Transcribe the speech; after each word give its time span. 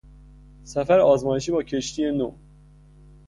سفر 0.63 0.99
آزمایشی 0.99 1.51
با 1.51 1.63
کشتی 1.63 2.11
نو 2.11 2.31